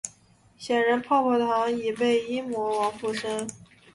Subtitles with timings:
[0.57, 3.47] 显然泡泡糖已被阴魔王附身。